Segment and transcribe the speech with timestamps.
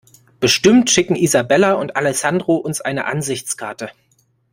[0.39, 3.91] Bestimmt schicken Isabella und Alessandro uns eine Ansichtskarte.